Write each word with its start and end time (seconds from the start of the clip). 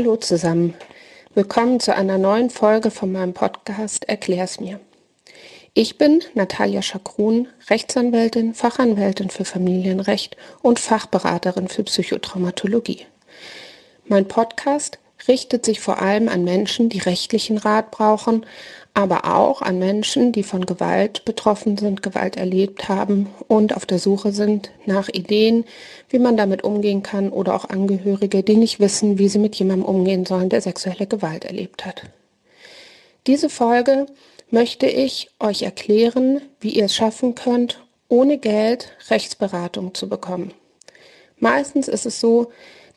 Hallo 0.00 0.16
zusammen. 0.16 0.72
Willkommen 1.34 1.78
zu 1.78 1.94
einer 1.94 2.16
neuen 2.16 2.48
Folge 2.48 2.90
von 2.90 3.12
meinem 3.12 3.34
Podcast 3.34 4.08
Erklär's 4.08 4.58
mir. 4.58 4.80
Ich 5.74 5.98
bin 5.98 6.22
Natalia 6.32 6.80
Schakrun, 6.80 7.48
Rechtsanwältin, 7.68 8.54
Fachanwältin 8.54 9.28
für 9.28 9.44
Familienrecht 9.44 10.38
und 10.62 10.78
Fachberaterin 10.78 11.68
für 11.68 11.82
Psychotraumatologie. 11.84 13.04
Mein 14.06 14.26
Podcast 14.26 14.98
richtet 15.28 15.64
sich 15.64 15.80
vor 15.80 16.00
allem 16.00 16.28
an 16.28 16.44
Menschen, 16.44 16.88
die 16.88 16.98
rechtlichen 16.98 17.58
Rat 17.58 17.90
brauchen, 17.90 18.46
aber 18.94 19.24
auch 19.24 19.62
an 19.62 19.78
Menschen, 19.78 20.32
die 20.32 20.42
von 20.42 20.66
Gewalt 20.66 21.24
betroffen 21.24 21.76
sind, 21.76 22.02
Gewalt 22.02 22.36
erlebt 22.36 22.88
haben 22.88 23.28
und 23.46 23.76
auf 23.76 23.86
der 23.86 23.98
Suche 23.98 24.32
sind 24.32 24.70
nach 24.84 25.08
Ideen, 25.08 25.64
wie 26.08 26.18
man 26.18 26.36
damit 26.36 26.64
umgehen 26.64 27.02
kann 27.02 27.30
oder 27.30 27.54
auch 27.54 27.66
Angehörige, 27.66 28.42
die 28.42 28.56
nicht 28.56 28.80
wissen, 28.80 29.18
wie 29.18 29.28
sie 29.28 29.38
mit 29.38 29.54
jemandem 29.56 29.86
umgehen 29.86 30.26
sollen, 30.26 30.48
der 30.48 30.60
sexuelle 30.60 31.06
Gewalt 31.06 31.44
erlebt 31.44 31.86
hat. 31.86 32.02
Diese 33.26 33.48
Folge 33.48 34.06
möchte 34.50 34.86
ich 34.86 35.30
euch 35.38 35.62
erklären, 35.62 36.40
wie 36.60 36.70
ihr 36.70 36.86
es 36.86 36.94
schaffen 36.94 37.34
könnt, 37.34 37.80
ohne 38.08 38.38
Geld 38.38 38.96
Rechtsberatung 39.08 39.94
zu 39.94 40.08
bekommen. 40.08 40.52
Meistens 41.38 41.88
ist 41.88 42.06
es 42.06 42.20
so, 42.20 42.50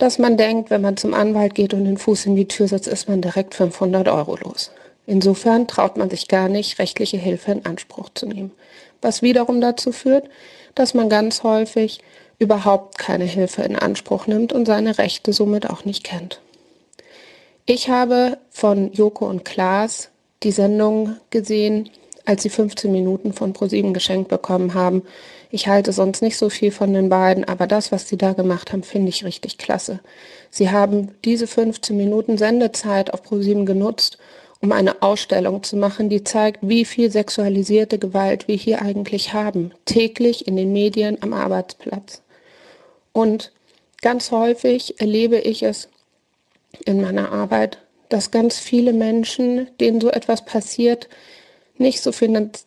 dass 0.04 0.20
man 0.20 0.36
denkt, 0.36 0.70
wenn 0.70 0.82
man 0.82 0.98
zum 0.98 1.14
Anwalt 1.14 1.56
geht 1.56 1.74
und 1.74 1.86
den 1.86 1.98
Fuß 1.98 2.26
in 2.26 2.36
die 2.36 2.50
Tür 2.50 2.68
setzt, 2.68 2.90
ist 2.90 3.08
man 3.08 3.22
direkt 3.22 3.56
500 3.56 4.10
Euro 4.10 4.36
los. 4.36 4.70
Insofern 5.06 5.66
traut 5.66 5.96
man 5.96 6.10
sich 6.10 6.28
gar 6.28 6.50
nicht, 6.50 6.78
rechtliche 6.78 7.16
Hilfe 7.16 7.54
in 7.54 7.66
Anspruch 7.66 8.10
zu 8.14 8.26
nehmen, 8.26 8.52
was 9.02 9.22
wiederum 9.22 9.62
dazu 9.62 9.94
führt, 9.94 10.30
dass 10.76 10.94
man 10.94 11.08
ganz 11.08 11.44
häufig 11.44 12.02
überhaupt 12.38 12.98
keine 12.98 13.24
Hilfe 13.24 13.62
in 13.62 13.78
Anspruch 13.78 14.28
nimmt 14.28 14.52
und 14.52 14.66
seine 14.66 14.98
Rechte 14.98 15.32
somit 15.32 15.70
auch 15.70 15.86
nicht 15.86 16.04
kennt. 16.04 16.42
Ich 17.66 17.88
habe 17.88 18.40
von 18.50 18.92
Joko 18.92 19.26
und 19.26 19.46
Klaas 19.46 20.10
die 20.44 20.52
Sendung 20.52 21.16
gesehen, 21.30 21.90
als 22.26 22.44
sie 22.44 22.50
15 22.50 22.92
Minuten 22.92 23.32
von 23.32 23.54
ProSieben 23.54 23.94
geschenkt 23.94 24.28
bekommen 24.28 24.74
haben. 24.74 25.04
Ich 25.56 25.68
halte 25.68 25.92
sonst 25.92 26.24
nicht 26.24 26.36
so 26.36 26.50
viel 26.50 26.72
von 26.72 26.94
den 26.94 27.10
beiden, 27.10 27.44
aber 27.44 27.68
das, 27.68 27.92
was 27.92 28.10
sie 28.10 28.18
da 28.18 28.34
gemacht 28.34 28.74
haben, 28.74 28.82
finde 28.82 29.10
ich 29.10 29.24
richtig 29.24 29.60
klasse. 29.60 30.00
Sie 30.50 30.72
haben 30.72 31.12
diese 31.26 31.46
15 31.46 31.96
Minuten 31.96 32.40
Sendezeit 32.40 33.14
auf 33.14 33.22
ProSieben 33.22 33.68
genutzt, 33.68 34.18
um 34.62 34.72
eine 34.72 35.04
Ausstellung 35.04 35.62
zu 35.62 35.78
machen, 35.78 36.10
die 36.10 36.24
zeigt, 36.24 36.68
wie 36.68 36.86
viel 36.86 37.12
sexualisierte 37.12 38.00
Gewalt 38.00 38.48
wir 38.48 38.56
hier 38.56 38.82
eigentlich 38.82 39.34
haben, 39.34 39.76
täglich 39.86 40.48
in 40.48 40.56
den 40.56 40.74
Medien 40.74 41.22
am 41.22 41.34
Arbeitsplatz. 41.34 42.24
Und 43.12 43.52
ganz 44.02 44.32
häufig 44.32 45.00
erlebe 45.00 45.38
ich 45.38 45.62
es 45.62 45.88
in 46.84 47.00
meiner 47.00 47.32
Arbeit, 47.32 47.78
dass 48.10 48.32
ganz 48.32 48.58
viele 48.58 48.92
Menschen, 48.92 49.68
denen 49.80 50.02
so 50.02 50.10
etwas 50.10 50.46
passiert, 50.46 51.10
nicht 51.78 52.02
so, 52.02 52.12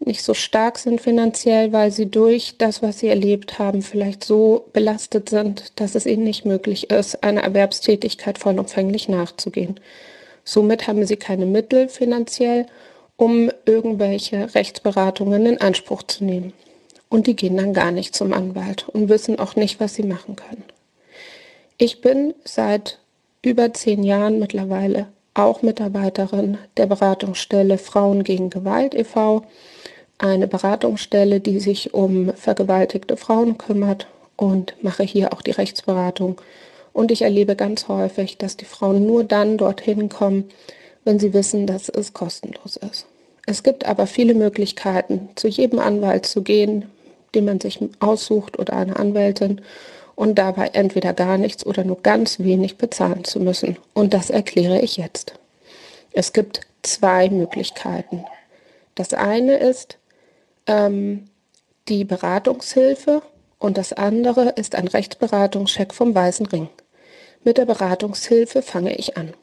nicht 0.01 0.23
so 0.23 0.35
stark 0.35 0.79
sind 0.79 1.01
finanziell, 1.01 1.73
weil 1.73 1.91
sie 1.93 2.07
durch 2.07 2.57
das, 2.59 2.83
was 2.83 2.99
sie 2.99 3.09
erlebt 3.09 3.59
haben, 3.59 3.83
vielleicht 3.83 4.25
so 4.25 4.67
belastet 4.73 5.29
sind, 5.29 5.73
dass 5.77 5.95
es 5.95 6.07
ihnen 6.07 6.25
nicht 6.25 6.45
möglich 6.45 6.91
ist, 6.91 7.23
einer 7.23 7.43
Erwerbstätigkeit 7.43 8.39
vollumfänglich 8.39 9.09
nachzugehen. 9.09 9.79
Somit 10.45 10.87
haben 10.87 11.07
sie 11.07 11.17
keine 11.17 11.47
Mittel 11.47 11.89
finanziell, 11.89 12.67
um 13.17 13.51
irgendwelche 13.65 14.55
Rechtsberatungen 14.55 15.47
in 15.47 15.61
Anspruch 15.61 16.03
zu 16.03 16.25
nehmen. 16.25 16.53
Und 17.09 17.27
die 17.27 17.37
gehen 17.37 17.57
dann 17.57 17.73
gar 17.73 17.93
nicht 17.93 18.15
zum 18.15 18.33
Anwalt 18.33 18.89
und 18.89 19.09
wissen 19.09 19.39
auch 19.39 19.57
nicht, 19.57 19.81
was 19.81 19.95
sie 19.95 20.03
machen 20.03 20.37
können. 20.37 20.65
Ich 21.79 22.01
bin 22.01 22.35
seit 22.45 22.99
über 23.43 23.73
zehn 23.73 24.03
Jahren 24.03 24.39
mittlerweile 24.39 25.07
auch 25.39 25.63
Mitarbeiterin 25.63 26.59
der 26.77 26.87
Beratungsstelle 26.87 27.79
Frauen 27.79 28.25
gegen 28.25 28.51
Gewalt 28.51 28.95
e.V., 28.95 29.43
eine 30.19 30.47
Beratungsstelle, 30.47 31.41
die 31.41 31.61
sich 31.61 31.93
um 31.93 32.33
vergewaltigte 32.35 33.19
Frauen 33.19 33.59
kümmert 33.59 34.07
und 34.37 34.75
mache 34.83 35.03
hier 35.03 35.33
auch 35.33 35.43
die 35.43 35.51
Rechtsberatung 35.51 36.41
und 36.97 37.11
ich 37.11 37.21
erlebe 37.21 37.57
ganz 37.57 37.89
häufig, 37.89 38.39
dass 38.39 38.57
die 38.57 38.65
Frauen 38.65 39.07
nur 39.07 39.23
dann 39.23 39.59
dorthin 39.59 40.09
kommen, 40.09 40.45
wenn 41.05 41.19
sie 41.19 41.35
wissen, 41.35 41.67
dass 41.67 41.91
es 41.91 42.15
kostenlos 42.15 42.77
ist. 42.77 43.05
Es 43.45 43.63
gibt 43.63 43.85
aber 43.85 44.07
viele 44.07 44.33
Möglichkeiten, 44.33 45.29
zu 45.35 45.47
jedem 45.47 45.79
Anwalt 45.79 46.25
zu 46.25 46.41
gehen, 46.41 46.87
den 47.35 47.45
man 47.45 47.61
sich 47.61 47.79
aussucht 48.01 48.59
oder 48.59 48.73
eine 48.73 48.97
Anwältin 48.97 49.61
und 50.17 50.37
dabei 50.37 50.71
entweder 50.73 51.13
gar 51.13 51.39
nichts 51.39 51.65
oder 51.65 51.85
nur 51.85 52.03
ganz 52.03 52.41
wenig 52.41 52.79
bezahlen 52.79 53.23
zu 53.23 53.39
müssen. 53.39 53.77
Und 53.95 54.13
das 54.15 54.31
erkläre 54.31 54.81
ich 54.81 54.97
jetzt. 54.97 55.35
Es 56.13 56.33
gibt 56.33 56.63
zwei 56.83 57.29
Möglichkeiten. 57.29 58.25
Das 58.95 59.13
eine 59.13 59.59
ist 59.59 59.99
ähm, 60.67 61.29
die 61.89 62.05
Beratungshilfe 62.05 63.23
und 63.59 63.77
das 63.79 63.93
andere 63.93 64.51
ist 64.51 64.75
ein 64.75 64.89
Rechtsberatungscheck 64.89 65.95
vom 65.95 66.15
Weißen 66.15 66.47
Ring. 66.47 66.69
Mit 67.45 67.59
der 67.59 67.67
Beratungshilfe 67.67 68.63
fange 68.63 68.97
ich 68.97 69.17
an. 69.17 69.35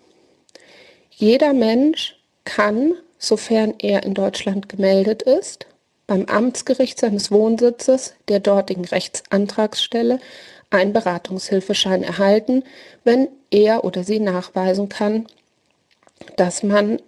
Jeder 1.12 1.54
Mensch 1.54 2.18
kann, 2.44 2.96
sofern 3.20 3.76
er 3.78 4.04
in 4.04 4.16
Deutschland 4.16 4.68
gemeldet 4.68 5.22
ist, 5.22 5.68
beim 6.08 6.26
Amtsgericht 6.26 7.00
seines 7.00 7.32
Wohnsitzes 7.32 8.16
der 8.28 8.40
dortigen 8.40 8.86
Rechtsantragsstelle 8.86 10.20
einen 10.74 10.94
Beratungshilfeschein 10.94 12.04
erhalten, 12.04 12.64
wenn 13.04 13.28
er 13.52 13.84
oder 13.84 14.04
sie 14.04 14.20
nachweisen 14.20 14.90
kann, 14.90 15.28
dass 16.36 16.64
man 16.64 17.00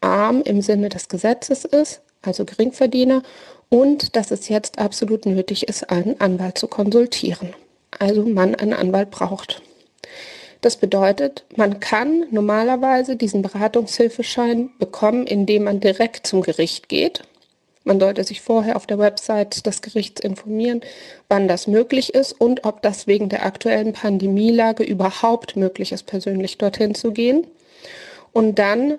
arm 0.00 0.42
im 0.42 0.62
Sinne 0.62 0.88
des 0.88 1.08
Gesetzes 1.08 1.64
ist, 1.64 2.02
also 2.22 2.44
Geringverdiener, 2.44 3.22
und 3.70 4.16
dass 4.16 4.30
es 4.30 4.48
jetzt 4.48 4.78
absolut 4.78 5.26
nötig 5.26 5.68
ist, 5.68 5.90
einen 5.90 6.20
Anwalt 6.20 6.58
zu 6.58 6.68
konsultieren. 6.68 7.54
Also 7.98 8.22
man 8.22 8.54
einen 8.54 8.72
Anwalt 8.72 9.10
braucht. 9.10 9.62
Das 10.60 10.76
bedeutet, 10.76 11.44
man 11.56 11.78
kann 11.78 12.24
normalerweise 12.30 13.16
diesen 13.16 13.42
Beratungshilfeschein 13.42 14.70
bekommen, 14.78 15.26
indem 15.26 15.64
man 15.64 15.80
direkt 15.80 16.26
zum 16.26 16.42
Gericht 16.42 16.88
geht. 16.88 17.22
Man 17.88 18.00
sollte 18.00 18.22
sich 18.22 18.42
vorher 18.42 18.76
auf 18.76 18.86
der 18.86 18.98
Website 18.98 19.64
des 19.64 19.80
Gerichts 19.80 20.20
informieren, 20.20 20.82
wann 21.30 21.48
das 21.48 21.66
möglich 21.66 22.14
ist 22.14 22.38
und 22.38 22.66
ob 22.66 22.82
das 22.82 23.06
wegen 23.06 23.30
der 23.30 23.46
aktuellen 23.46 23.94
Pandemielage 23.94 24.84
überhaupt 24.84 25.56
möglich 25.56 25.92
ist, 25.92 26.04
persönlich 26.04 26.58
dorthin 26.58 26.94
zu 26.94 27.12
gehen. 27.12 27.46
Und 28.34 28.58
dann 28.58 28.98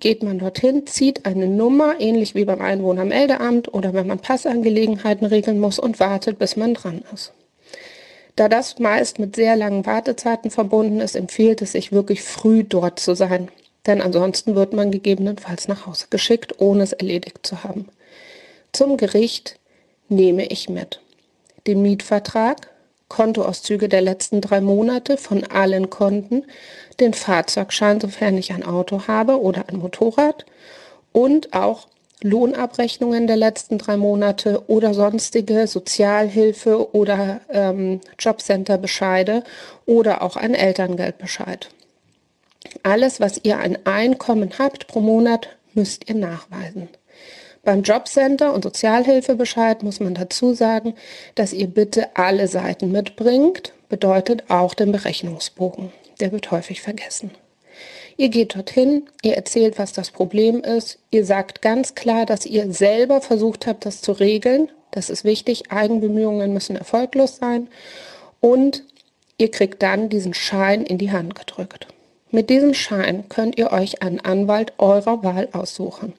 geht 0.00 0.22
man 0.22 0.38
dorthin, 0.38 0.86
zieht 0.86 1.26
eine 1.26 1.46
Nummer, 1.46 2.00
ähnlich 2.00 2.34
wie 2.34 2.46
beim 2.46 2.62
Einwohnermeldeamt 2.62 3.74
oder 3.74 3.92
wenn 3.92 4.06
man 4.06 4.18
Passangelegenheiten 4.18 5.26
regeln 5.26 5.60
muss 5.60 5.78
und 5.78 6.00
wartet, 6.00 6.38
bis 6.38 6.56
man 6.56 6.72
dran 6.72 7.02
ist. 7.12 7.34
Da 8.36 8.48
das 8.48 8.78
meist 8.78 9.18
mit 9.18 9.36
sehr 9.36 9.56
langen 9.56 9.84
Wartezeiten 9.84 10.50
verbunden 10.50 11.00
ist, 11.00 11.16
empfiehlt 11.16 11.60
es 11.60 11.72
sich 11.72 11.92
wirklich 11.92 12.22
früh 12.22 12.64
dort 12.64 12.98
zu 12.98 13.14
sein. 13.14 13.50
Denn 13.86 14.00
ansonsten 14.00 14.54
wird 14.54 14.72
man 14.72 14.90
gegebenenfalls 14.90 15.68
nach 15.68 15.84
Hause 15.84 16.06
geschickt, 16.08 16.62
ohne 16.62 16.84
es 16.84 16.94
erledigt 16.94 17.46
zu 17.46 17.62
haben. 17.62 17.90
Zum 18.72 18.96
Gericht 18.96 19.58
nehme 20.08 20.46
ich 20.46 20.70
mit 20.70 21.00
den 21.66 21.82
Mietvertrag, 21.82 22.68
Kontoauszüge 23.08 23.90
der 23.90 24.00
letzten 24.00 24.40
drei 24.40 24.62
Monate 24.62 25.18
von 25.18 25.44
allen 25.44 25.90
Konten, 25.90 26.46
den 26.98 27.12
Fahrzeugschein, 27.12 28.00
sofern 28.00 28.38
ich 28.38 28.52
ein 28.52 28.64
Auto 28.64 29.06
habe 29.06 29.42
oder 29.42 29.68
ein 29.68 29.76
Motorrad 29.76 30.46
und 31.12 31.52
auch 31.52 31.88
Lohnabrechnungen 32.22 33.26
der 33.26 33.36
letzten 33.36 33.76
drei 33.76 33.98
Monate 33.98 34.62
oder 34.68 34.94
sonstige 34.94 35.66
Sozialhilfe 35.66 36.94
oder 36.94 37.42
ähm, 37.50 38.00
Jobcenter-Bescheide 38.18 39.44
oder 39.84 40.22
auch 40.22 40.36
ein 40.36 40.54
Elterngeldbescheid. 40.54 41.68
Alles, 42.82 43.20
was 43.20 43.40
ihr 43.42 43.58
an 43.58 43.76
Einkommen 43.84 44.52
habt 44.58 44.86
pro 44.86 45.00
Monat, 45.00 45.48
müsst 45.74 46.08
ihr 46.08 46.14
nachweisen. 46.14 46.88
Beim 47.64 47.82
Jobcenter 47.82 48.52
und 48.52 48.64
Sozialhilfebescheid 48.64 49.84
muss 49.84 50.00
man 50.00 50.14
dazu 50.14 50.52
sagen, 50.52 50.94
dass 51.36 51.52
ihr 51.52 51.68
bitte 51.68 52.16
alle 52.16 52.48
Seiten 52.48 52.90
mitbringt, 52.90 53.72
bedeutet 53.88 54.50
auch 54.50 54.74
den 54.74 54.90
Berechnungsbogen. 54.90 55.92
Der 56.18 56.32
wird 56.32 56.50
häufig 56.50 56.80
vergessen. 56.80 57.30
Ihr 58.16 58.30
geht 58.30 58.56
dorthin, 58.56 59.04
ihr 59.22 59.36
erzählt, 59.36 59.78
was 59.78 59.92
das 59.92 60.10
Problem 60.10 60.62
ist, 60.62 60.98
ihr 61.12 61.24
sagt 61.24 61.62
ganz 61.62 61.94
klar, 61.94 62.26
dass 62.26 62.46
ihr 62.46 62.72
selber 62.72 63.20
versucht 63.20 63.68
habt, 63.68 63.86
das 63.86 64.02
zu 64.02 64.10
regeln. 64.10 64.68
Das 64.90 65.08
ist 65.08 65.24
wichtig, 65.24 65.70
Eigenbemühungen 65.70 66.52
müssen 66.52 66.74
erfolglos 66.74 67.36
sein. 67.36 67.68
Und 68.40 68.82
ihr 69.38 69.52
kriegt 69.52 69.82
dann 69.82 70.08
diesen 70.08 70.34
Schein 70.34 70.84
in 70.84 70.98
die 70.98 71.12
Hand 71.12 71.36
gedrückt. 71.36 71.86
Mit 72.32 72.50
diesem 72.50 72.74
Schein 72.74 73.28
könnt 73.28 73.56
ihr 73.56 73.72
euch 73.72 74.02
einen 74.02 74.20
Anwalt 74.20 74.72
eurer 74.78 75.22
Wahl 75.22 75.48
aussuchen. 75.52 76.14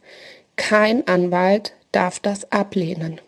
Kein 0.56 1.08
Anwalt 1.08 1.74
darf 1.92 2.20
das 2.20 2.52
ablehnen. 2.52 3.20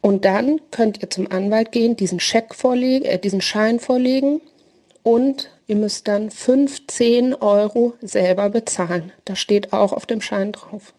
Und 0.00 0.24
dann 0.24 0.60
könnt 0.70 1.00
ihr 1.00 1.10
zum 1.10 1.30
Anwalt 1.30 1.72
gehen, 1.72 1.96
diesen 1.96 2.20
Scheck 2.20 2.54
vorlegen, 2.54 3.04
äh, 3.04 3.18
diesen 3.18 3.40
Schein 3.40 3.78
vorlegen 3.78 4.40
und 5.02 5.48
ihr 5.68 5.76
müsst 5.76 6.08
dann 6.08 6.30
15 6.30 7.34
Euro 7.34 7.94
selber 8.02 8.50
bezahlen. 8.50 9.12
Das 9.24 9.38
steht 9.38 9.72
auch 9.72 9.92
auf 9.92 10.04
dem 10.04 10.20
Schein 10.20 10.52
drauf. 10.52 10.92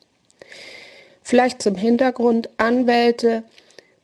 Vielleicht 1.21 1.61
zum 1.61 1.75
Hintergrund, 1.75 2.49
Anwälte 2.57 3.43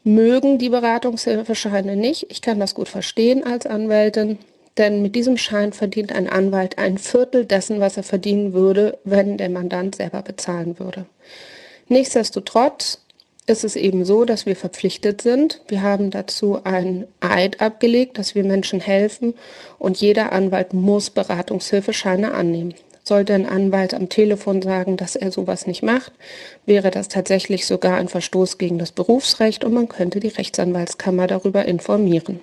mögen 0.03 0.57
die 0.57 0.69
Beratungshilfescheine 0.69 1.95
nicht. 1.95 2.27
Ich 2.29 2.41
kann 2.41 2.59
das 2.59 2.75
gut 2.75 2.89
verstehen 2.89 3.43
als 3.43 3.65
Anwältin, 3.65 4.37
denn 4.79 5.01
mit 5.01 5.13
diesem 5.15 5.37
Schein 5.37 5.73
verdient 5.73 6.11
ein 6.13 6.29
Anwalt 6.29 6.77
ein 6.77 6.97
Viertel 6.97 7.45
dessen, 7.45 7.79
was 7.81 7.97
er 7.97 8.03
verdienen 8.03 8.53
würde, 8.53 8.97
wenn 9.03 9.37
der 9.37 9.49
Mandant 9.49 9.95
selber 9.95 10.21
bezahlen 10.21 10.79
würde. 10.79 11.05
Nichtsdestotrotz 11.89 12.99
ist 13.45 13.63
es 13.63 13.75
eben 13.75 14.05
so, 14.05 14.25
dass 14.25 14.45
wir 14.45 14.55
verpflichtet 14.55 15.21
sind. 15.21 15.61
Wir 15.67 15.81
haben 15.81 16.11
dazu 16.11 16.59
ein 16.63 17.07
Eid 17.19 17.61
abgelegt, 17.61 18.17
dass 18.17 18.35
wir 18.35 18.43
Menschen 18.43 18.79
helfen 18.79 19.33
und 19.79 19.97
jeder 19.97 20.31
Anwalt 20.31 20.73
muss 20.73 21.09
Beratungshilfescheine 21.09 22.31
annehmen. 22.31 22.73
Sollte 23.03 23.33
ein 23.33 23.47
Anwalt 23.47 23.93
am 23.93 24.07
Telefon 24.07 24.61
sagen, 24.61 24.95
dass 24.95 25.15
er 25.15 25.31
sowas 25.31 25.65
nicht 25.65 25.81
macht, 25.81 26.13
wäre 26.65 26.91
das 26.91 27.07
tatsächlich 27.07 27.65
sogar 27.65 27.97
ein 27.97 28.07
Verstoß 28.07 28.59
gegen 28.59 28.77
das 28.77 28.91
Berufsrecht 28.91 29.65
und 29.65 29.73
man 29.73 29.89
könnte 29.89 30.19
die 30.19 30.27
Rechtsanwaltskammer 30.27 31.25
darüber 31.25 31.65
informieren. 31.65 32.39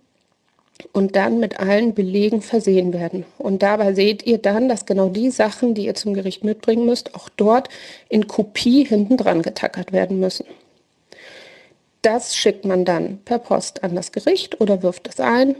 und 0.94 1.16
dann 1.16 1.40
mit 1.40 1.60
allen 1.60 1.94
Belegen 1.94 2.42
versehen 2.42 2.94
werden. 2.94 3.26
Und 3.38 3.64
dabei 3.64 3.94
seht 3.94 4.26
ihr 4.26 4.38
dann, 4.38 4.70
dass 4.70 4.86
genau 4.86 5.10
die 5.10 5.30
Sachen, 5.30 5.74
die 5.74 5.86
ihr 5.86 5.96
zum 5.96 6.14
Gericht 6.14 6.44
mitbringen 6.44 6.86
müsst, 6.86 7.16
auch 7.16 7.30
dort 7.30 7.70
in 8.08 8.28
Kopie 8.28 8.86
hinten 8.86 9.18
dran 9.18 9.42
getackert 9.42 9.92
werden 9.92 10.20
müssen. 10.20 10.46
Das 12.02 12.36
schickt 12.36 12.64
man 12.64 12.86
dann 12.86 13.20
per 13.26 13.40
Post 13.40 13.84
an 13.84 13.96
das 13.96 14.14
Gericht 14.14 14.62
oder 14.62 14.84
wirft 14.84 15.10
es 15.10 15.20
ein 15.20 15.56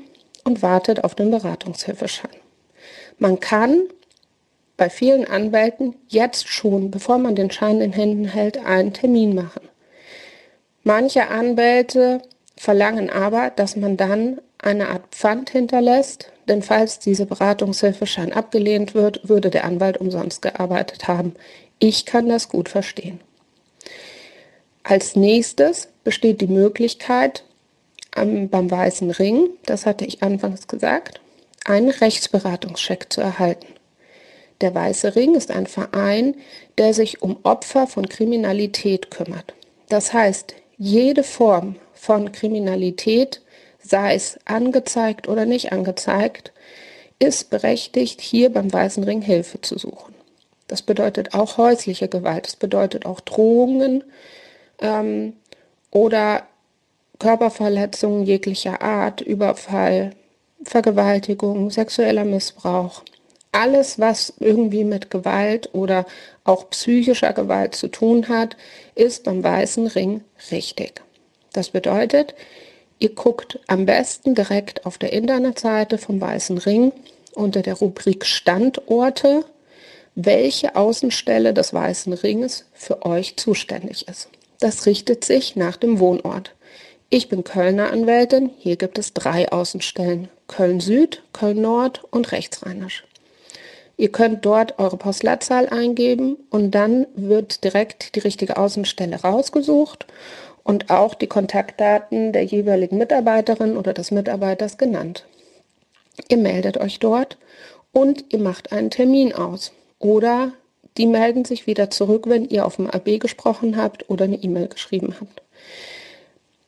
und 0.50 0.64
wartet 0.64 1.04
auf 1.04 1.14
den 1.14 1.30
Beratungshilfeschein. 1.30 2.36
Man 3.20 3.40
kann 3.40 3.84
bei 4.78 4.90
vielen 4.90 5.26
Anwälten 5.26 5.96
jetzt 6.08 6.48
schon, 6.48 6.90
bevor 6.90 7.20
man 7.20 7.36
den 7.36 7.52
Schein 7.52 7.82
in 7.82 7.94
Händen 7.94 8.26
hält, 8.26 8.58
einen 8.66 8.92
Termin 8.92 9.36
machen. 9.36 9.70
Manche 10.84 11.28
Anwälte 11.28 12.24
verlangen 12.58 13.12
aber, 13.12 13.52
dass 13.52 13.76
man 13.76 13.96
dann 13.96 14.42
eine 14.58 14.90
Art 14.90 15.04
Pfand 15.12 15.52
hinterlässt, 15.52 16.32
denn 16.48 16.64
falls 16.64 16.98
diese 16.98 17.28
Beratungshilfeschein 17.28 18.34
abgelehnt 18.34 18.96
wird, 18.96 19.30
würde 19.30 19.52
der 19.52 19.66
Anwalt 19.66 19.98
umsonst 19.98 20.42
gearbeitet 20.42 21.08
haben. 21.08 21.36
Ich 21.78 22.08
kann 22.08 22.28
das 22.28 22.50
gut 22.50 22.70
verstehen. 22.70 23.20
Als 24.82 25.16
nächstes 25.16 25.90
besteht 26.04 26.42
die 26.42 26.48
Möglichkeit, 26.48 27.44
am, 28.16 28.50
beim 28.50 28.70
Weißen 28.70 29.12
Ring, 29.12 29.50
das 29.66 29.86
hatte 29.86 30.06
ich 30.06 30.24
anfangs 30.24 30.68
gesagt, 30.68 31.22
einen 31.66 31.90
Rechtsberatungscheck 31.90 33.12
zu 33.12 33.22
erhalten. 33.22 33.68
Der 34.62 34.76
Weiße 34.76 35.16
Ring 35.16 35.36
ist 35.36 35.52
ein 35.52 35.68
Verein, 35.68 36.36
der 36.78 36.94
sich 36.94 37.22
um 37.22 37.38
Opfer 37.44 37.88
von 37.88 38.10
Kriminalität 38.10 39.10
kümmert. 39.12 39.54
Das 39.88 40.14
heißt, 40.14 40.56
jede 40.78 41.24
Form 41.24 41.76
von 41.94 42.32
Kriminalität 42.32 43.42
sei 43.90 44.16
es 44.16 44.38
angezeigt 44.46 45.28
oder 45.28 45.46
nicht 45.46 45.72
angezeigt, 45.72 46.52
ist 47.18 47.50
berechtigt, 47.50 48.22
hier 48.22 48.52
beim 48.52 48.72
Weißen 48.72 49.04
Ring 49.04 49.22
Hilfe 49.22 49.62
zu 49.62 49.78
suchen. 49.78 50.14
Das 50.68 50.82
bedeutet 50.82 51.34
auch 51.34 51.58
häusliche 51.58 52.08
Gewalt, 52.08 52.46
das 52.46 52.56
bedeutet 52.56 53.06
auch 53.06 53.20
Drohungen 53.20 54.04
ähm, 54.80 55.34
oder 55.92 56.44
Körperverletzungen 57.20 58.24
jeglicher 58.24 58.82
Art, 58.82 59.22
Überfall, 59.22 60.12
Vergewaltigung, 60.64 61.70
sexueller 61.70 62.26
Missbrauch. 62.26 63.04
Alles, 63.52 64.00
was 64.00 64.34
irgendwie 64.40 64.84
mit 64.84 65.10
Gewalt 65.12 65.70
oder 65.74 66.06
auch 66.44 66.70
psychischer 66.70 67.34
Gewalt 67.34 67.76
zu 67.76 67.88
tun 67.88 68.28
hat, 68.30 68.56
ist 68.96 69.24
beim 69.24 69.44
Weißen 69.44 69.88
Ring 69.88 70.22
richtig. 70.52 71.02
Das 71.54 71.70
bedeutet, 71.70 72.36
Ihr 73.00 73.16
guckt 73.16 73.60
am 73.68 73.86
besten 73.86 74.36
direkt 74.36 74.86
auf 74.86 74.98
der 74.98 75.14
Internetseite 75.14 75.98
vom 75.98 76.20
Weißen 76.20 76.58
Ring 76.58 76.92
unter 77.34 77.62
der 77.62 77.76
Rubrik 77.76 78.26
Standorte, 78.26 79.46
welche 80.16 80.76
Außenstelle 80.76 81.54
des 81.54 81.74
Weißen 81.74 82.12
Ringes 82.12 82.66
für 82.74 83.06
euch 83.06 83.38
zuständig 83.38 84.10
ist. 84.10 84.28
Das 84.60 84.86
richtet 84.86 85.24
sich 85.24 85.56
nach 85.56 85.78
dem 85.78 86.00
Wohnort. 86.00 86.54
Ich 87.12 87.28
bin 87.28 87.44
Kölner 87.44 87.92
Anwältin. 87.92 88.52
Hier 88.60 88.76
gibt 88.76 89.00
es 89.00 89.16
drei 89.16 89.52
Außenstellen. 89.52 90.28
Köln 90.48 90.80
Süd, 90.80 91.24
Köln 91.34 91.60
Nord 91.60 92.04
und 92.12 92.32
Rechtsrheinisch. 92.32 93.04
Ihr 93.98 94.12
könnt 94.12 94.46
dort 94.46 94.78
eure 94.78 94.98
Postleitzahl 94.98 95.68
eingeben 95.70 96.38
und 96.52 96.70
dann 96.70 97.08
wird 97.16 97.64
direkt 97.64 98.16
die 98.16 98.20
richtige 98.20 98.58
Außenstelle 98.58 99.22
rausgesucht 99.22 100.06
und 100.64 100.92
auch 100.92 101.16
die 101.16 101.26
Kontaktdaten 101.26 102.32
der 102.32 102.44
jeweiligen 102.44 103.00
Mitarbeiterin 103.00 103.76
oder 103.76 103.94
des 103.94 104.12
Mitarbeiters 104.12 104.78
genannt. 104.78 105.26
Ihr 106.28 106.38
meldet 106.38 106.78
euch 106.78 107.00
dort 107.00 107.40
und 107.92 108.26
ihr 108.30 108.40
macht 108.40 108.72
einen 108.72 108.92
Termin 108.92 109.34
aus. 109.34 109.72
Oder 109.98 110.54
die 111.00 111.08
melden 111.08 111.44
sich 111.44 111.66
wieder 111.66 111.90
zurück, 111.90 112.26
wenn 112.28 112.46
ihr 112.46 112.68
auf 112.68 112.76
dem 112.76 112.88
AB 112.88 113.20
gesprochen 113.20 113.78
habt 113.78 114.12
oder 114.12 114.26
eine 114.26 114.38
E-Mail 114.38 114.68
geschrieben 114.68 115.16
habt. 115.20 115.42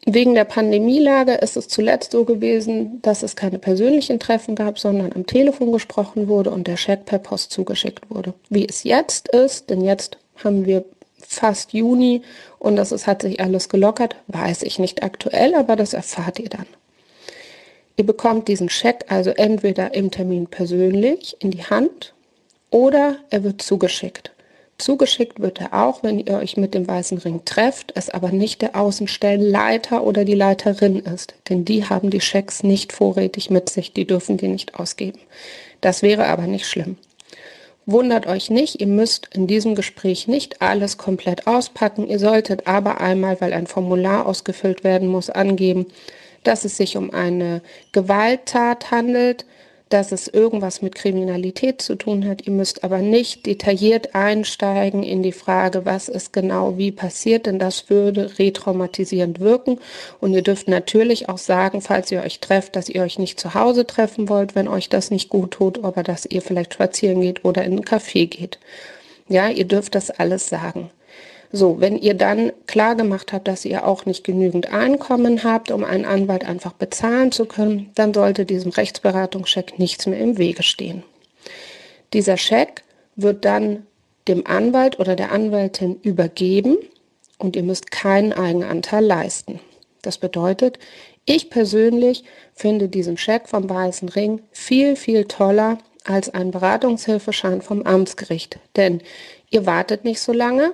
Wegen 0.05 0.33
der 0.33 0.45
Pandemielage 0.45 1.33
ist 1.33 1.57
es 1.57 1.67
zuletzt 1.67 2.11
so 2.11 2.25
gewesen, 2.25 3.01
dass 3.03 3.21
es 3.21 3.35
keine 3.35 3.59
persönlichen 3.59 4.19
Treffen 4.19 4.55
gab, 4.55 4.79
sondern 4.79 5.13
am 5.13 5.27
Telefon 5.27 5.71
gesprochen 5.71 6.27
wurde 6.27 6.49
und 6.49 6.67
der 6.67 6.77
Scheck 6.77 7.05
per 7.05 7.19
Post 7.19 7.51
zugeschickt 7.51 8.09
wurde. 8.09 8.33
Wie 8.49 8.67
es 8.67 8.83
jetzt 8.83 9.27
ist, 9.27 9.69
denn 9.69 9.81
jetzt 9.81 10.17
haben 10.43 10.65
wir 10.65 10.85
fast 11.19 11.73
Juni 11.73 12.23
und 12.57 12.77
das 12.77 12.91
ist, 12.91 13.05
hat 13.05 13.21
sich 13.21 13.39
alles 13.39 13.69
gelockert, 13.69 14.15
weiß 14.27 14.63
ich 14.63 14.79
nicht 14.79 15.03
aktuell, 15.03 15.53
aber 15.53 15.75
das 15.75 15.93
erfahrt 15.93 16.39
ihr 16.39 16.49
dann. 16.49 16.65
Ihr 17.95 18.05
bekommt 18.05 18.47
diesen 18.47 18.69
Scheck 18.69 19.05
also 19.09 19.29
entweder 19.29 19.93
im 19.93 20.09
Termin 20.09 20.47
persönlich 20.47 21.37
in 21.39 21.51
die 21.51 21.63
Hand 21.63 22.15
oder 22.71 23.17
er 23.29 23.43
wird 23.43 23.61
zugeschickt. 23.61 24.31
Zugeschickt 24.81 25.39
wird 25.39 25.61
er 25.61 25.73
auch, 25.85 26.01
wenn 26.01 26.17
ihr 26.17 26.33
euch 26.37 26.57
mit 26.57 26.73
dem 26.73 26.87
weißen 26.87 27.19
Ring 27.19 27.45
trefft, 27.45 27.93
es 27.95 28.09
aber 28.09 28.31
nicht 28.31 28.63
der 28.63 28.75
Außenstellenleiter 28.75 30.03
oder 30.03 30.25
die 30.25 30.33
Leiterin 30.33 30.97
ist, 30.97 31.35
denn 31.49 31.65
die 31.65 31.85
haben 31.85 32.09
die 32.09 32.19
Schecks 32.19 32.63
nicht 32.63 32.91
vorrätig 32.91 33.51
mit 33.51 33.69
sich, 33.69 33.93
die 33.93 34.07
dürfen 34.07 34.37
die 34.37 34.47
nicht 34.47 34.79
ausgeben. 34.79 35.19
Das 35.81 36.01
wäre 36.01 36.25
aber 36.25 36.47
nicht 36.47 36.65
schlimm. 36.65 36.97
Wundert 37.85 38.25
euch 38.25 38.49
nicht, 38.49 38.81
ihr 38.81 38.87
müsst 38.87 39.29
in 39.35 39.45
diesem 39.45 39.75
Gespräch 39.75 40.27
nicht 40.27 40.63
alles 40.63 40.97
komplett 40.97 41.45
auspacken. 41.45 42.07
Ihr 42.07 42.17
solltet 42.17 42.65
aber 42.65 43.01
einmal, 43.01 43.39
weil 43.39 43.53
ein 43.53 43.67
Formular 43.67 44.25
ausgefüllt 44.25 44.83
werden 44.83 45.07
muss, 45.07 45.29
angeben, 45.29 45.85
dass 46.43 46.65
es 46.65 46.77
sich 46.77 46.97
um 46.97 47.11
eine 47.11 47.61
Gewalttat 47.91 48.89
handelt, 48.89 49.45
dass 49.93 50.11
es 50.11 50.27
irgendwas 50.27 50.81
mit 50.81 50.95
Kriminalität 50.95 51.81
zu 51.81 51.95
tun 51.95 52.27
hat. 52.27 52.47
Ihr 52.47 52.53
müsst 52.53 52.83
aber 52.83 52.99
nicht 52.99 53.45
detailliert 53.45 54.15
einsteigen 54.15 55.03
in 55.03 55.23
die 55.23 55.31
Frage, 55.31 55.85
was 55.85 56.09
ist 56.09 56.33
genau 56.33 56.77
wie 56.77 56.91
passiert, 56.91 57.45
denn 57.45 57.59
das 57.59 57.89
würde 57.89 58.39
retraumatisierend 58.39 59.39
wirken. 59.39 59.79
Und 60.19 60.33
ihr 60.33 60.41
dürft 60.41 60.67
natürlich 60.67 61.29
auch 61.29 61.37
sagen, 61.37 61.81
falls 61.81 62.11
ihr 62.11 62.21
euch 62.21 62.39
trefft, 62.39 62.75
dass 62.75 62.89
ihr 62.89 63.01
euch 63.01 63.19
nicht 63.19 63.39
zu 63.39 63.53
Hause 63.53 63.85
treffen 63.85 64.29
wollt, 64.29 64.55
wenn 64.55 64.67
euch 64.67 64.89
das 64.89 65.11
nicht 65.11 65.29
gut 65.29 65.51
tut, 65.51 65.83
aber 65.83 66.03
dass 66.03 66.25
ihr 66.25 66.41
vielleicht 66.41 66.73
spazieren 66.73 67.21
geht 67.21 67.43
oder 67.43 67.63
in 67.63 67.73
ein 67.73 67.85
Café 67.85 68.27
geht. 68.27 68.59
Ja, 69.27 69.49
ihr 69.49 69.65
dürft 69.65 69.95
das 69.95 70.09
alles 70.11 70.47
sagen. 70.47 70.89
So, 71.51 71.81
wenn 71.81 71.97
ihr 71.97 72.13
dann 72.13 72.53
klar 72.65 72.95
gemacht 72.95 73.33
habt, 73.33 73.47
dass 73.47 73.65
ihr 73.65 73.85
auch 73.85 74.05
nicht 74.05 74.23
genügend 74.23 74.71
Einkommen 74.71 75.43
habt, 75.43 75.71
um 75.71 75.83
einen 75.83 76.05
Anwalt 76.05 76.45
einfach 76.45 76.73
bezahlen 76.73 77.31
zu 77.31 77.45
können, 77.45 77.91
dann 77.95 78.13
sollte 78.13 78.45
diesem 78.45 78.71
Rechtsberatungscheck 78.71 79.77
nichts 79.77 80.07
mehr 80.07 80.19
im 80.19 80.37
Wege 80.37 80.63
stehen. 80.63 81.03
Dieser 82.13 82.37
Scheck 82.37 82.83
wird 83.15 83.43
dann 83.43 83.85
dem 84.27 84.47
Anwalt 84.47 84.99
oder 84.99 85.15
der 85.15 85.31
Anwältin 85.31 85.99
übergeben 86.01 86.77
und 87.37 87.55
ihr 87.55 87.63
müsst 87.63 87.91
keinen 87.91 88.33
Eigenanteil 88.33 89.03
leisten. 89.03 89.59
Das 90.01 90.17
bedeutet, 90.17 90.79
ich 91.25 91.49
persönlich 91.49 92.23
finde 92.53 92.87
diesen 92.87 93.17
Scheck 93.17 93.47
vom 93.47 93.69
Weißen 93.69 94.09
Ring 94.09 94.41
viel, 94.51 94.95
viel 94.95 95.25
toller 95.25 95.77
als 96.05 96.33
einen 96.33 96.51
Beratungshilfeschein 96.51 97.61
vom 97.61 97.83
Amtsgericht. 97.83 98.59
Denn 98.75 99.01
ihr 99.49 99.65
wartet 99.65 100.03
nicht 100.03 100.19
so 100.19 100.33
lange. 100.33 100.73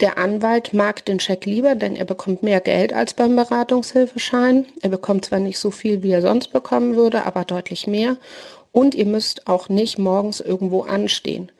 Der 0.00 0.18
Anwalt 0.18 0.74
mag 0.74 1.04
den 1.06 1.20
Scheck 1.20 1.46
lieber, 1.46 1.74
denn 1.74 1.96
er 1.96 2.04
bekommt 2.04 2.42
mehr 2.42 2.60
Geld 2.60 2.92
als 2.92 3.14
beim 3.14 3.34
Beratungshilfeschein. 3.34 4.66
Er 4.82 4.90
bekommt 4.90 5.24
zwar 5.24 5.38
nicht 5.38 5.58
so 5.58 5.70
viel, 5.70 6.02
wie 6.02 6.10
er 6.10 6.20
sonst 6.20 6.48
bekommen 6.52 6.96
würde, 6.96 7.24
aber 7.24 7.44
deutlich 7.44 7.86
mehr. 7.86 8.18
Und 8.72 8.94
ihr 8.94 9.06
müsst 9.06 9.46
auch 9.46 9.70
nicht 9.70 9.98
morgens 9.98 10.40
irgendwo 10.40 10.82
anstehen. 10.82 11.50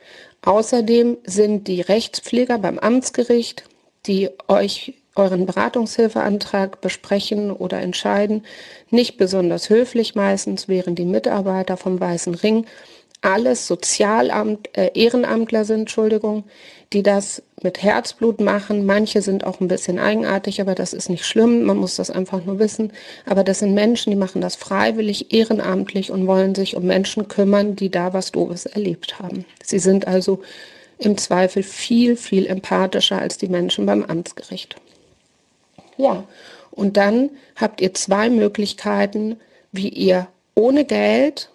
Außerdem 0.44 1.16
sind 1.24 1.66
die 1.66 1.80
Rechtspfleger 1.80 2.58
beim 2.58 2.78
Amtsgericht, 2.78 3.64
die 4.06 4.28
euch 4.48 4.94
euren 5.16 5.46
Beratungshilfeantrag 5.46 6.82
besprechen 6.82 7.50
oder 7.50 7.80
entscheiden, 7.80 8.44
nicht 8.90 9.16
besonders 9.16 9.70
höflich 9.70 10.14
meistens, 10.14 10.68
während 10.68 10.98
die 10.98 11.06
Mitarbeiter 11.06 11.78
vom 11.78 11.98
Weißen 11.98 12.34
Ring 12.34 12.66
alles 13.22 13.66
Sozialamt, 13.66 14.68
äh, 14.76 14.90
Ehrenamtler 14.94 15.64
sind, 15.64 15.80
Entschuldigung, 15.80 16.44
die 16.92 17.02
das 17.02 17.42
mit 17.62 17.82
Herzblut 17.82 18.40
machen. 18.40 18.86
Manche 18.86 19.22
sind 19.22 19.44
auch 19.44 19.60
ein 19.60 19.68
bisschen 19.68 19.98
eigenartig, 19.98 20.60
aber 20.60 20.74
das 20.74 20.92
ist 20.92 21.08
nicht 21.08 21.24
schlimm. 21.24 21.64
Man 21.64 21.78
muss 21.78 21.96
das 21.96 22.10
einfach 22.10 22.44
nur 22.44 22.58
wissen. 22.58 22.92
Aber 23.24 23.42
das 23.42 23.60
sind 23.60 23.74
Menschen, 23.74 24.10
die 24.10 24.16
machen 24.16 24.40
das 24.40 24.56
freiwillig, 24.56 25.32
ehrenamtlich 25.32 26.12
und 26.12 26.26
wollen 26.26 26.54
sich 26.54 26.76
um 26.76 26.84
Menschen 26.84 27.28
kümmern, 27.28 27.74
die 27.74 27.90
da 27.90 28.12
was 28.12 28.32
Doofes 28.32 28.66
erlebt 28.66 29.18
haben. 29.18 29.44
Sie 29.62 29.78
sind 29.78 30.06
also 30.06 30.40
im 30.98 31.16
Zweifel 31.18 31.62
viel, 31.62 32.16
viel 32.16 32.46
empathischer 32.46 33.18
als 33.18 33.38
die 33.38 33.48
Menschen 33.48 33.86
beim 33.86 34.04
Amtsgericht. 34.04 34.76
Ja, 35.98 36.24
und 36.70 36.96
dann 36.96 37.30
habt 37.56 37.80
ihr 37.80 37.94
zwei 37.94 38.30
Möglichkeiten, 38.30 39.36
wie 39.72 39.88
ihr 39.88 40.28
ohne 40.54 40.84
Geld 40.84 41.50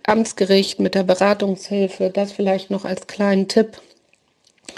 Amtsgericht 0.04 0.80
mit 0.80 0.96
der 0.96 1.04
Beratungshilfe, 1.04 2.12
das 2.12 2.32
vielleicht 2.32 2.72
noch 2.72 2.86
als 2.86 3.06
kleinen 3.08 3.50
Tipp, 3.50 3.82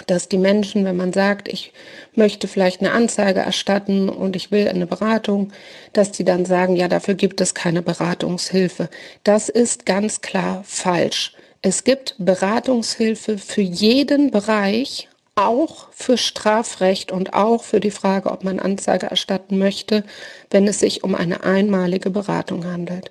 dass 0.08 0.28
die 0.28 0.38
Menschen, 0.38 0.84
wenn 0.84 0.96
man 0.96 1.12
sagt, 1.12 1.46
ich 1.46 1.72
möchte 2.16 2.48
vielleicht 2.48 2.80
eine 2.80 2.90
Anzeige 2.90 3.40
erstatten 3.40 4.08
und 4.08 4.34
ich 4.34 4.50
will 4.50 4.68
eine 4.68 4.88
Beratung, 4.88 5.52
dass 5.92 6.10
die 6.10 6.24
dann 6.24 6.44
sagen, 6.44 6.74
ja, 6.74 6.88
dafür 6.88 7.14
gibt 7.14 7.40
es 7.40 7.54
keine 7.54 7.80
Beratungshilfe. 7.80 8.88
Das 9.22 9.48
ist 9.48 9.86
ganz 9.86 10.20
klar 10.20 10.62
falsch. 10.64 11.32
Es 11.68 11.82
gibt 11.82 12.14
Beratungshilfe 12.18 13.38
für 13.38 13.60
jeden 13.60 14.30
Bereich, 14.30 15.08
auch 15.34 15.88
für 15.90 16.16
Strafrecht 16.16 17.10
und 17.10 17.34
auch 17.34 17.64
für 17.64 17.80
die 17.80 17.90
Frage, 17.90 18.30
ob 18.30 18.44
man 18.44 18.60
Anzeige 18.60 19.06
erstatten 19.06 19.58
möchte, 19.58 20.04
wenn 20.52 20.68
es 20.68 20.78
sich 20.78 21.02
um 21.02 21.16
eine 21.16 21.42
einmalige 21.42 22.10
Beratung 22.10 22.66
handelt. 22.66 23.10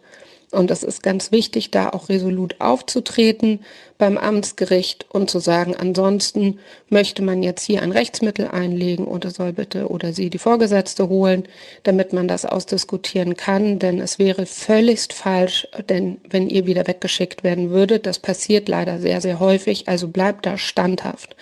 Und 0.55 0.71
es 0.71 0.83
ist 0.83 1.03
ganz 1.03 1.31
wichtig, 1.31 1.69
da 1.69 1.89
auch 1.89 2.09
resolut 2.09 2.55
aufzutreten 2.59 3.59
beim 3.97 4.17
Amtsgericht 4.17 5.05
und 5.09 5.29
zu 5.29 5.39
sagen, 5.39 5.75
ansonsten 5.75 6.59
möchte 6.89 7.21
man 7.21 7.43
jetzt 7.43 7.63
hier 7.63 7.81
ein 7.81 7.91
Rechtsmittel 7.91 8.47
einlegen 8.47 9.05
oder 9.05 9.31
soll 9.31 9.53
bitte 9.53 9.89
oder 9.89 10.13
sie 10.13 10.29
die 10.29 10.37
Vorgesetzte 10.37 11.09
holen, 11.09 11.43
damit 11.83 12.13
man 12.13 12.27
das 12.27 12.45
ausdiskutieren 12.45 13.35
kann. 13.35 13.79
Denn 13.79 13.99
es 13.99 14.17
wäre 14.17 14.45
völligst 14.45 15.13
falsch, 15.13 15.67
denn 15.89 16.17
wenn 16.29 16.49
ihr 16.49 16.65
wieder 16.65 16.87
weggeschickt 16.87 17.43
werden 17.43 17.69
würdet, 17.69 18.05
das 18.05 18.19
passiert 18.19 18.69
leider 18.69 18.99
sehr, 18.99 19.21
sehr 19.21 19.39
häufig, 19.39 19.87
also 19.87 20.07
bleibt 20.07 20.45
da 20.45 20.57
standhaft. 20.57 21.35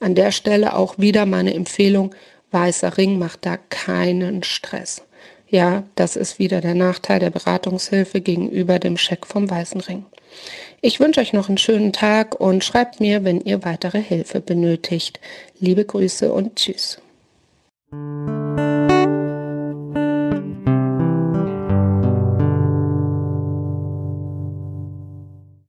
An 0.00 0.14
der 0.14 0.30
Stelle 0.30 0.76
auch 0.76 0.98
wieder 0.98 1.26
meine 1.26 1.54
Empfehlung, 1.54 2.14
weißer 2.52 2.96
Ring 2.96 3.18
macht 3.18 3.44
da 3.44 3.56
keinen 3.56 4.42
Stress. 4.42 5.02
Ja, 5.48 5.84
das 5.94 6.16
ist 6.16 6.38
wieder 6.38 6.60
der 6.60 6.74
Nachteil 6.74 7.20
der 7.20 7.30
Beratungshilfe 7.30 8.20
gegenüber 8.20 8.78
dem 8.78 8.96
Scheck 8.96 9.26
vom 9.26 9.48
Weißen 9.48 9.80
Ring. 9.80 10.04
Ich 10.80 11.00
wünsche 11.00 11.20
euch 11.20 11.32
noch 11.32 11.48
einen 11.48 11.58
schönen 11.58 11.92
Tag 11.92 12.38
und 12.40 12.64
schreibt 12.64 13.00
mir, 13.00 13.24
wenn 13.24 13.40
ihr 13.40 13.64
weitere 13.64 14.02
Hilfe 14.02 14.40
benötigt. 14.40 15.20
Liebe 15.58 15.84
Grüße 15.84 16.32
und 16.32 16.56
Tschüss. 16.56 17.00